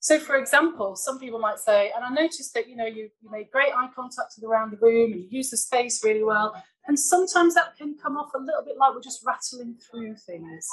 So, 0.00 0.18
for 0.18 0.36
example, 0.36 0.94
some 0.94 1.18
people 1.18 1.38
might 1.40 1.58
say, 1.58 1.90
and 1.94 2.04
I 2.04 2.10
noticed 2.10 2.54
that 2.54 2.68
you 2.68 2.76
know 2.76 2.86
you, 2.86 3.10
you 3.20 3.30
made 3.30 3.50
great 3.50 3.72
eye 3.74 3.88
contact 3.94 4.34
around 4.44 4.70
the 4.70 4.76
room 4.76 5.12
and 5.12 5.22
you 5.22 5.28
use 5.30 5.50
the 5.50 5.56
space 5.56 6.04
really 6.04 6.22
well, 6.22 6.54
and 6.86 6.98
sometimes 6.98 7.54
that 7.54 7.76
can 7.76 7.96
come 8.00 8.16
off 8.16 8.30
a 8.34 8.38
little 8.38 8.62
bit 8.64 8.76
like 8.78 8.94
we're 8.94 9.02
just 9.02 9.24
rattling 9.26 9.74
through 9.90 10.14
things. 10.14 10.68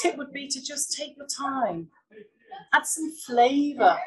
Tip 0.00 0.16
would 0.16 0.32
be 0.32 0.46
to 0.48 0.62
just 0.62 0.96
take 0.96 1.16
your 1.16 1.26
time, 1.26 1.88
add 2.72 2.86
some 2.86 3.12
flavour 3.26 3.98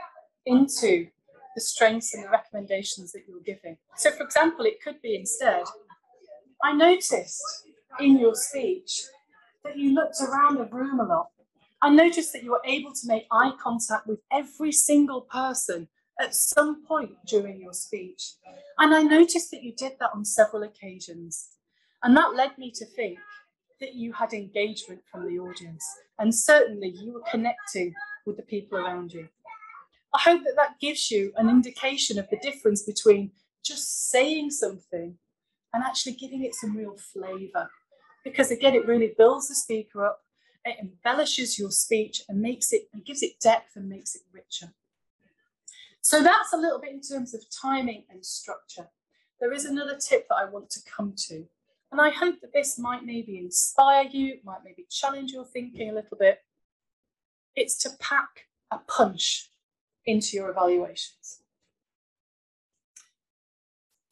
into 0.45 1.07
the 1.53 1.61
strengths 1.61 2.13
and 2.13 2.23
the 2.23 2.29
recommendations 2.29 3.11
that 3.11 3.23
you're 3.27 3.41
giving. 3.41 3.77
So, 3.97 4.11
for 4.11 4.23
example, 4.23 4.65
it 4.65 4.81
could 4.81 5.01
be 5.01 5.15
instead, 5.15 5.63
I 6.63 6.73
noticed 6.73 7.41
in 7.99 8.19
your 8.19 8.35
speech 8.35 9.03
that 9.63 9.77
you 9.77 9.93
looked 9.93 10.17
around 10.21 10.57
the 10.57 10.65
room 10.65 10.99
a 10.99 11.03
lot 11.03 11.27
I 11.81 11.89
noticed 11.89 12.33
that 12.33 12.43
you 12.43 12.51
were 12.51 12.61
able 12.65 12.93
to 12.93 13.07
make 13.07 13.27
eye 13.31 13.51
contact 13.61 14.07
with 14.07 14.19
every 14.31 14.71
single 14.71 15.21
person 15.21 15.87
at 16.19 16.33
some 16.33 16.85
point 16.85 17.11
during 17.27 17.61
your 17.61 17.73
speech. 17.73 18.33
And 18.79 18.93
I 18.93 19.03
noticed 19.03 19.51
that 19.51 19.63
you 19.63 19.73
did 19.75 19.93
that 19.99 20.11
on 20.13 20.25
several 20.25 20.63
occasions. 20.63 21.49
And 22.03 22.15
that 22.15 22.35
led 22.35 22.57
me 22.57 22.71
to 22.75 22.85
think 22.85 23.19
that 23.81 23.93
you 23.93 24.13
had 24.13 24.33
engagement 24.33 25.01
from 25.11 25.27
the 25.27 25.39
audience. 25.39 25.85
And 26.19 26.33
certainly 26.33 26.89
you 26.89 27.13
were 27.13 27.23
connecting 27.29 27.93
with 28.25 28.37
the 28.37 28.43
people 28.43 28.77
around 28.77 29.13
you. 29.13 29.27
I 30.13 30.19
hope 30.19 30.43
that 30.43 30.55
that 30.55 30.79
gives 30.79 31.11
you 31.11 31.33
an 31.35 31.49
indication 31.49 32.17
of 32.17 32.29
the 32.29 32.37
difference 32.37 32.83
between 32.83 33.31
just 33.63 34.09
saying 34.09 34.51
something 34.51 35.17
and 35.73 35.83
actually 35.83 36.13
giving 36.13 36.43
it 36.43 36.55
some 36.55 36.75
real 36.75 36.95
flavour. 36.95 37.69
Because 38.23 38.49
again, 38.49 38.75
it 38.75 38.87
really 38.87 39.13
builds 39.17 39.49
the 39.49 39.55
speaker 39.55 40.05
up 40.05 40.21
it 40.65 40.77
embellishes 40.79 41.59
your 41.59 41.71
speech 41.71 42.23
and 42.27 42.41
makes 42.41 42.73
it 42.73 42.89
and 42.93 43.05
gives 43.05 43.21
it 43.21 43.39
depth 43.39 43.75
and 43.75 43.87
makes 43.87 44.15
it 44.15 44.23
richer. 44.33 44.73
So 46.01 46.21
that's 46.21 46.53
a 46.53 46.57
little 46.57 46.79
bit 46.79 46.91
in 46.91 47.01
terms 47.01 47.33
of 47.33 47.43
timing 47.49 48.03
and 48.09 48.25
structure. 48.25 48.89
There 49.39 49.53
is 49.53 49.65
another 49.65 49.97
tip 49.97 50.27
that 50.29 50.35
I 50.35 50.45
want 50.45 50.69
to 50.71 50.79
come 50.83 51.13
to. 51.27 51.45
And 51.91 52.01
I 52.01 52.09
hope 52.09 52.41
that 52.41 52.53
this 52.53 52.77
might 52.77 53.05
maybe 53.05 53.37
inspire 53.37 54.05
you, 54.11 54.39
might 54.43 54.63
maybe 54.63 54.85
challenge 54.89 55.31
your 55.31 55.45
thinking 55.45 55.89
a 55.89 55.93
little 55.93 56.17
bit. 56.17 56.43
It's 57.55 57.77
to 57.83 57.91
pack 57.99 58.47
a 58.71 58.79
punch 58.79 59.49
into 60.05 60.35
your 60.35 60.49
evaluations. 60.49 61.41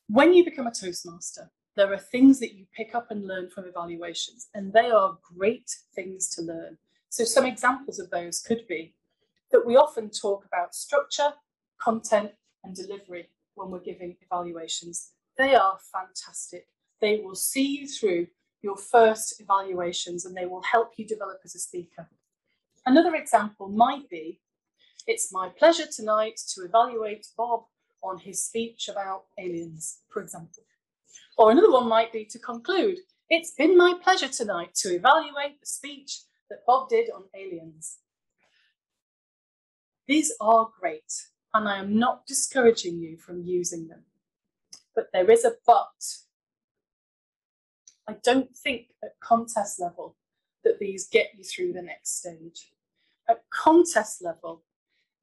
When 0.08 0.34
you 0.34 0.46
become 0.46 0.68
a 0.68 0.72
Toastmaster, 0.72 1.52
there 1.76 1.92
are 1.92 1.98
things 1.98 2.40
that 2.40 2.54
you 2.54 2.66
pick 2.76 2.94
up 2.94 3.10
and 3.12 3.28
learn 3.28 3.50
from 3.50 3.66
evaluations, 3.66 4.48
and 4.54 4.72
they 4.72 4.92
are 4.92 5.18
great 5.36 5.76
things 5.96 6.30
to 6.36 6.42
learn. 6.42 6.78
So, 7.10 7.24
some 7.24 7.46
examples 7.46 8.00
of 8.00 8.10
those 8.10 8.40
could 8.40 8.68
be 8.68 8.94
that 9.52 9.66
we 9.66 9.76
often 9.76 10.10
talk 10.10 10.46
about 10.46 10.76
structure, 10.76 11.34
content, 11.80 12.32
and 12.64 12.76
delivery 12.76 13.30
when 13.56 13.70
we're 13.70 13.80
giving 13.80 14.16
evaluations. 14.22 15.12
They 15.38 15.56
are 15.56 15.78
fantastic. 15.92 16.68
They 17.02 17.20
will 17.20 17.36
see 17.36 17.80
you 17.80 17.88
through 17.88 18.28
your 18.62 18.78
first 18.78 19.42
evaluations 19.42 20.26
and 20.26 20.36
they 20.36 20.46
will 20.46 20.62
help 20.62 20.94
you 20.98 21.06
develop 21.06 21.42
as 21.44 21.54
a 21.54 21.60
speaker. 21.60 22.10
Another 22.86 23.16
example 23.16 23.68
might 23.68 24.10
be 24.10 24.40
it's 25.06 25.34
my 25.34 25.50
pleasure 25.50 25.86
tonight 25.86 26.40
to 26.56 26.64
evaluate 26.64 27.28
Bob 27.38 27.66
on 28.02 28.18
his 28.20 28.44
speech 28.44 28.88
about 28.88 29.26
aliens, 29.38 30.00
for 30.10 30.22
example. 30.22 30.64
Or 31.38 31.52
another 31.52 31.72
one 31.72 31.88
might 31.88 32.14
be 32.14 32.26
to 32.26 32.40
conclude 32.40 33.00
It's 33.30 33.52
been 33.52 33.76
my 33.78 33.96
pleasure 34.02 34.28
tonight 34.28 34.76
to 34.76 34.94
evaluate 34.94 35.60
the 35.60 35.66
speech 35.66 36.20
that 36.50 36.66
Bob 36.68 36.90
did 36.90 37.10
on 37.10 37.24
aliens. 37.36 37.98
These 40.08 40.34
are 40.40 40.70
great, 40.80 41.12
and 41.54 41.68
I 41.68 41.80
am 41.80 41.98
not 41.98 42.28
discouraging 42.28 43.00
you 43.00 43.18
from 43.18 43.42
using 43.44 43.88
them. 43.88 44.04
But 44.94 45.08
there 45.14 45.32
is 45.32 45.46
a 45.46 45.56
but. 45.66 46.18
I 48.08 48.18
don't 48.24 48.56
think 48.56 48.88
at 49.04 49.20
contest 49.22 49.80
level 49.80 50.18
that 50.64 50.78
these 50.80 51.08
get 51.08 51.32
you 51.36 51.44
through 51.44 51.74
the 51.74 51.82
next 51.82 52.20
stage. 52.20 52.72
At 53.28 53.44
contest 53.50 54.22
level, 54.22 54.64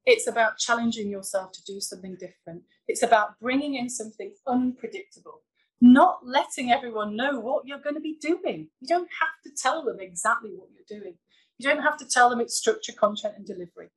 it's 0.07 0.26
about 0.26 0.59
challenging 0.59 1.11
yourself 1.11 1.52
to 1.52 1.64
do 1.64 1.79
something 1.81 2.17
different. 2.19 2.62
It's 2.88 3.02
about 3.02 3.38
bringing 3.38 3.75
in 3.75 3.88
something 3.90 4.33
unpredictable 4.47 5.43
not 5.80 6.26
letting 6.26 6.70
everyone 6.70 7.16
know 7.16 7.40
what 7.40 7.66
you're 7.66 7.78
going 7.78 7.94
to 7.94 8.00
be 8.00 8.18
doing. 8.20 8.68
You 8.80 8.88
don't 8.88 9.08
have 9.20 9.42
to 9.44 9.50
tell 9.62 9.84
them 9.84 9.99
exactly 10.00 10.50
what 10.54 10.68
you're 10.75 11.00
doing. 11.00 11.14
You 11.58 11.68
don't 11.68 11.82
have 11.82 11.96
to 11.99 12.06
tell 12.06 12.30
them 12.30 12.40
it's 12.40 12.56
structure, 12.56 12.92
content, 12.92 13.34
and 13.37 13.46
delivery. 13.46 13.90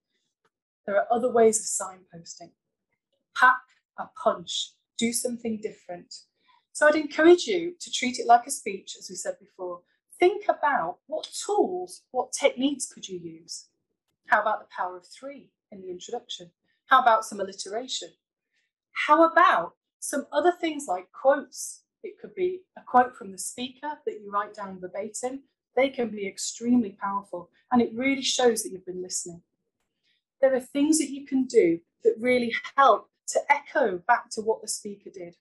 There 0.86 0.96
are 0.96 1.08
other 1.12 1.32
ways 1.32 1.60
of 1.60 1.88
signposting. 1.88 2.52
Pack 3.36 3.58
a 3.98 4.06
punch, 4.22 4.72
do 4.98 5.14
something 5.14 5.60
different. 5.62 6.14
So 6.72 6.88
I'd 6.88 6.96
encourage 6.96 7.46
you 7.46 7.76
to 7.80 7.92
treat 7.92 8.18
it 8.18 8.28
like 8.28 8.48
a 8.48 8.52
speech, 8.52 8.96
as 8.98 9.10
we 9.10 9.16
said 9.16 9.36
before. 9.40 9.82
Think 10.20 10.46
about 10.48 10.98
what 11.08 11.28
tools, 11.46 12.02
what 12.12 12.32
techniques 12.32 12.92
could 12.92 13.08
you 13.08 13.20
use? 13.20 13.68
How 14.28 14.42
about 14.42 14.60
the 14.60 14.68
power 14.76 14.98
of 14.98 15.06
three 15.08 15.50
in 15.72 15.82
the 15.82 15.90
introduction? 15.90 16.52
How 16.88 17.02
about 17.02 17.26
some 17.26 17.40
alliteration? 17.40 18.10
How 19.08 19.30
about 19.30 19.74
some 20.04 20.28
other 20.34 20.52
things 20.52 20.86
like 20.86 21.10
quotes, 21.14 21.84
it 22.04 22.20
could 22.20 22.36
be 22.36 22.60
a 22.78 22.82
quote 22.82 23.16
from 23.16 23.32
the 23.32 23.38
speaker 23.38 23.92
that 24.06 24.20
you 24.20 24.30
write 24.30 24.54
down 24.54 24.78
verbatim. 24.78 25.44
They 25.78 25.88
can 25.88 26.10
be 26.10 26.28
extremely 26.28 26.98
powerful 27.02 27.50
and 27.72 27.82
it 27.82 27.94
really 27.96 28.22
shows 28.22 28.64
that 28.64 28.74
you've 28.74 28.86
been 28.86 29.02
listening. 29.02 29.44
There 30.42 30.54
are 30.54 30.60
things 30.60 31.00
that 31.00 31.10
you 31.10 31.26
can 31.26 31.46
do 31.46 31.80
that 32.04 32.16
really 32.20 32.54
help 32.76 33.12
to 33.28 33.40
echo 33.50 34.00
back 34.00 34.30
to 34.32 34.42
what 34.42 34.62
the 34.62 34.68
speaker 34.68 35.10
did. 35.10 35.38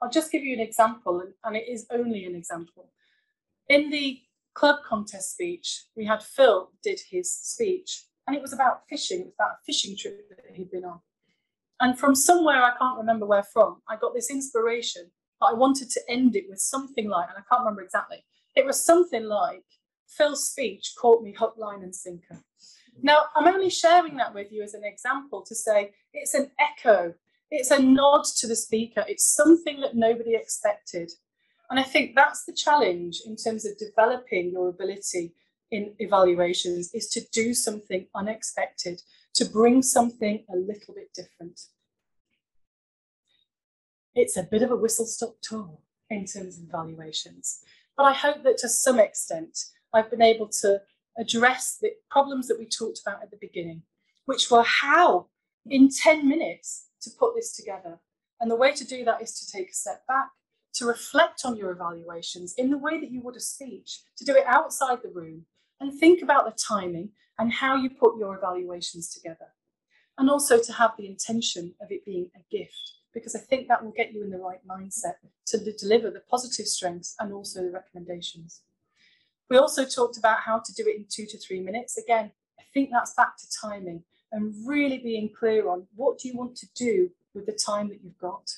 I'll 0.00 0.10
just 0.10 0.30
give 0.30 0.44
you 0.44 0.54
an 0.54 0.60
example, 0.60 1.20
and, 1.42 1.56
it 1.56 1.68
is 1.68 1.84
only 1.90 2.24
an 2.24 2.36
example. 2.36 2.90
In 3.68 3.90
the 3.90 4.20
club 4.54 4.76
contest 4.88 5.32
speech, 5.32 5.86
we 5.96 6.04
had 6.04 6.22
Phil 6.22 6.70
did 6.84 7.00
his 7.10 7.32
speech, 7.32 8.04
and 8.28 8.36
it 8.36 8.42
was 8.42 8.52
about 8.52 8.88
fishing. 8.88 9.22
It 9.22 9.24
was 9.24 9.34
about 9.34 9.56
a 9.60 9.64
fishing 9.66 9.96
trip 9.96 10.28
that 10.30 10.54
he'd 10.54 10.70
been 10.70 10.84
on. 10.84 11.00
And 11.80 11.98
from 11.98 12.14
somewhere, 12.14 12.62
I 12.62 12.76
can't 12.78 12.98
remember 12.98 13.26
where 13.26 13.44
from, 13.44 13.82
I 13.88 13.96
got 13.96 14.14
this 14.14 14.30
inspiration 14.30 15.10
that 15.40 15.46
I 15.46 15.54
wanted 15.54 15.90
to 15.90 16.00
end 16.08 16.34
it 16.34 16.46
with 16.48 16.58
something 16.58 17.08
like, 17.08 17.28
and 17.28 17.38
I 17.38 17.46
can't 17.48 17.64
remember 17.64 17.82
exactly, 17.82 18.24
it 18.56 18.66
was 18.66 18.84
something 18.84 19.24
like 19.24 19.64
Phil's 20.08 20.48
speech 20.48 20.94
caught 20.98 21.22
me 21.22 21.34
hook, 21.38 21.54
line, 21.56 21.82
and 21.82 21.94
sinker. 21.94 22.42
Now, 23.00 23.26
I'm 23.36 23.46
only 23.46 23.70
sharing 23.70 24.16
that 24.16 24.34
with 24.34 24.50
you 24.50 24.62
as 24.62 24.74
an 24.74 24.82
example 24.82 25.44
to 25.46 25.54
say 25.54 25.92
it's 26.12 26.34
an 26.34 26.50
echo, 26.58 27.14
it's 27.50 27.70
a 27.70 27.80
nod 27.80 28.24
to 28.38 28.48
the 28.48 28.56
speaker, 28.56 29.04
it's 29.06 29.32
something 29.34 29.80
that 29.80 29.94
nobody 29.94 30.34
expected. 30.34 31.12
And 31.70 31.78
I 31.78 31.84
think 31.84 32.16
that's 32.16 32.44
the 32.44 32.52
challenge 32.52 33.20
in 33.24 33.36
terms 33.36 33.64
of 33.64 33.78
developing 33.78 34.50
your 34.50 34.68
ability 34.68 35.34
in 35.70 35.94
evaluations 35.98 36.92
is 36.94 37.08
to 37.10 37.20
do 37.32 37.54
something 37.54 38.06
unexpected, 38.14 39.02
to 39.34 39.44
bring 39.44 39.82
something 39.82 40.44
a 40.52 40.56
little 40.56 40.94
bit 40.94 41.12
different. 41.14 41.60
It's 44.14 44.36
a 44.36 44.42
bit 44.42 44.62
of 44.62 44.70
a 44.70 44.76
whistle 44.76 45.06
stop 45.06 45.36
tour 45.40 45.78
in 46.10 46.24
terms 46.24 46.58
of 46.58 46.64
evaluations, 46.64 47.60
but 47.96 48.04
I 48.04 48.12
hope 48.12 48.42
that 48.44 48.58
to 48.58 48.68
some 48.68 48.98
extent 48.98 49.58
I've 49.92 50.10
been 50.10 50.22
able 50.22 50.48
to 50.60 50.80
address 51.18 51.78
the 51.80 51.92
problems 52.10 52.48
that 52.48 52.58
we 52.58 52.66
talked 52.66 53.00
about 53.04 53.22
at 53.22 53.30
the 53.30 53.38
beginning, 53.40 53.82
which 54.26 54.50
were 54.50 54.64
how 54.64 55.26
in 55.66 55.88
10 55.90 56.28
minutes 56.28 56.86
to 57.02 57.10
put 57.18 57.34
this 57.34 57.54
together. 57.54 57.98
And 58.40 58.50
the 58.50 58.56
way 58.56 58.72
to 58.72 58.84
do 58.84 59.04
that 59.04 59.20
is 59.20 59.38
to 59.40 59.50
take 59.50 59.70
a 59.70 59.74
step 59.74 60.06
back, 60.06 60.30
to 60.74 60.86
reflect 60.86 61.42
on 61.44 61.56
your 61.56 61.72
evaluations 61.72 62.54
in 62.56 62.70
the 62.70 62.78
way 62.78 63.00
that 63.00 63.10
you 63.10 63.20
would 63.22 63.36
a 63.36 63.40
speech, 63.40 64.00
to 64.16 64.24
do 64.24 64.34
it 64.36 64.46
outside 64.46 64.98
the 65.02 65.10
room, 65.10 65.46
and 65.80 65.92
think 65.92 66.22
about 66.22 66.44
the 66.44 66.56
timing 66.56 67.10
and 67.38 67.52
how 67.52 67.76
you 67.76 67.90
put 67.90 68.18
your 68.18 68.36
evaluations 68.36 69.08
together. 69.08 69.48
And 70.18 70.28
also 70.28 70.60
to 70.60 70.72
have 70.72 70.92
the 70.96 71.06
intention 71.06 71.74
of 71.80 71.92
it 71.92 72.04
being 72.04 72.30
a 72.34 72.40
gift, 72.50 72.92
because 73.14 73.36
I 73.36 73.38
think 73.38 73.68
that 73.68 73.84
will 73.84 73.92
get 73.92 74.12
you 74.12 74.24
in 74.24 74.30
the 74.30 74.38
right 74.38 74.60
mindset 74.66 75.14
to 75.46 75.72
deliver 75.72 76.10
the 76.10 76.22
positive 76.28 76.66
strengths 76.66 77.14
and 77.20 77.32
also 77.32 77.62
the 77.62 77.70
recommendations. 77.70 78.62
We 79.48 79.56
also 79.56 79.84
talked 79.84 80.18
about 80.18 80.40
how 80.40 80.58
to 80.58 80.72
do 80.74 80.84
it 80.86 80.96
in 80.96 81.06
two 81.08 81.26
to 81.26 81.38
three 81.38 81.60
minutes. 81.60 81.96
Again, 81.96 82.32
I 82.58 82.62
think 82.74 82.90
that's 82.90 83.14
back 83.14 83.36
to 83.38 83.46
timing 83.62 84.02
and 84.32 84.54
really 84.66 84.98
being 84.98 85.30
clear 85.30 85.68
on 85.68 85.86
what 85.94 86.18
do 86.18 86.28
you 86.28 86.36
want 86.36 86.56
to 86.56 86.66
do 86.74 87.10
with 87.32 87.46
the 87.46 87.52
time 87.52 87.88
that 87.88 88.00
you've 88.02 88.18
got. 88.18 88.50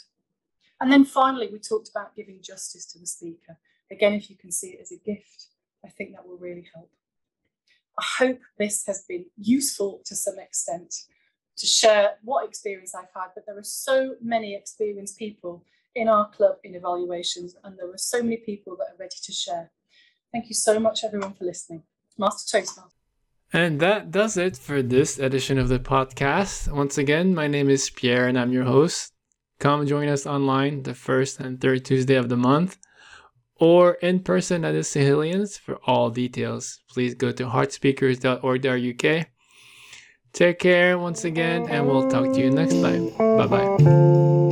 And 0.80 0.90
then 0.90 1.04
finally, 1.04 1.48
we 1.52 1.58
talked 1.58 1.90
about 1.90 2.16
giving 2.16 2.40
justice 2.40 2.86
to 2.86 2.98
the 2.98 3.06
speaker. 3.06 3.58
Again, 3.90 4.14
if 4.14 4.30
you 4.30 4.36
can 4.36 4.50
see 4.50 4.70
it 4.70 4.80
as 4.80 4.92
a 4.92 4.96
gift, 4.96 5.46
I 5.84 5.88
think 5.88 6.12
that 6.12 6.26
will 6.26 6.38
really 6.38 6.66
help. 6.74 6.90
I 8.00 8.04
hope 8.24 8.40
this 8.58 8.86
has 8.86 9.04
been 9.06 9.26
useful 9.36 10.00
to 10.06 10.16
some 10.16 10.38
extent 10.38 10.94
to 11.58 11.66
share 11.66 12.12
what 12.22 12.48
experience 12.48 12.94
I've 12.94 13.12
had, 13.14 13.28
but 13.34 13.44
there 13.46 13.58
are 13.58 13.62
so 13.62 14.14
many 14.22 14.54
experienced 14.54 15.18
people 15.18 15.62
in 15.94 16.08
our 16.08 16.30
club 16.30 16.56
in 16.64 16.74
evaluations, 16.74 17.56
and 17.62 17.78
there 17.78 17.90
are 17.92 17.98
so 17.98 18.22
many 18.22 18.38
people 18.38 18.74
that 18.76 18.94
are 18.94 18.98
ready 18.98 19.16
to 19.22 19.32
share. 19.32 19.70
Thank 20.32 20.48
you 20.48 20.54
so 20.54 20.80
much, 20.80 21.04
everyone, 21.04 21.34
for 21.34 21.44
listening. 21.44 21.82
Master 22.16 22.58
Toastmaster. 22.58 22.96
And 23.52 23.80
that 23.80 24.10
does 24.10 24.36
it 24.38 24.56
for 24.56 24.80
this 24.80 25.18
edition 25.18 25.58
of 25.58 25.68
the 25.68 25.80
podcast. 25.80 26.72
Once 26.72 26.96
again, 26.96 27.34
my 27.34 27.48
name 27.48 27.68
is 27.68 27.90
Pierre 27.90 28.28
and 28.28 28.38
I'm 28.38 28.52
your 28.52 28.64
host. 28.64 29.12
Come 29.58 29.86
join 29.86 30.08
us 30.08 30.24
online 30.24 30.84
the 30.84 30.94
first 30.94 31.40
and 31.40 31.60
third 31.60 31.84
Tuesday 31.84 32.14
of 32.14 32.28
the 32.28 32.36
month 32.36 32.78
or 33.60 33.92
in 33.94 34.20
person 34.20 34.64
at 34.64 34.72
the 34.72 34.82
St. 34.82 35.06
Helens 35.06 35.56
for 35.58 35.76
all 35.86 36.10
details. 36.10 36.80
Please 36.88 37.14
go 37.14 37.30
to 37.30 37.44
heartspeakers.org.uk. 37.44 39.26
Take 40.32 40.58
care 40.58 40.98
once 40.98 41.24
again, 41.24 41.68
and 41.68 41.86
we'll 41.86 42.08
talk 42.08 42.32
to 42.32 42.40
you 42.40 42.50
next 42.50 42.80
time. 42.80 43.10
Bye 43.18 43.46
bye. 43.46 44.49